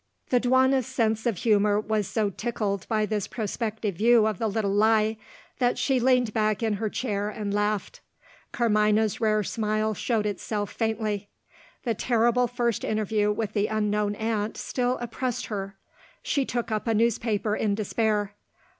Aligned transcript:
The 0.31 0.39
duenna's 0.39 0.87
sense 0.87 1.27
of 1.27 1.37
humour 1.37 1.79
was 1.79 2.07
so 2.07 2.31
tickled 2.31 2.87
by 2.87 3.05
this 3.05 3.27
prospective 3.27 3.97
view 3.97 4.25
of 4.25 4.39
the 4.39 4.47
little 4.47 4.73
lie, 4.73 5.17
that 5.59 5.77
she 5.77 5.99
leaned 5.99 6.33
back 6.33 6.63
in 6.63 6.77
her 6.81 6.89
chair 6.89 7.29
and 7.29 7.53
laughed. 7.53 7.99
Carmina's 8.51 9.21
rare 9.21 9.43
smile 9.43 9.93
showed 9.93 10.25
itself 10.25 10.71
faintly. 10.71 11.29
The 11.83 11.93
terrible 11.93 12.47
first 12.47 12.83
interview 12.83 13.31
with 13.31 13.53
the 13.53 13.67
unknown 13.67 14.15
aunt 14.15 14.57
still 14.57 14.97
oppressed 14.97 15.45
her. 15.53 15.77
She 16.23 16.45
took 16.45 16.71
up 16.71 16.87
a 16.87 16.95
newspaper 16.95 17.55
in 17.55 17.75
despair. 17.75 18.33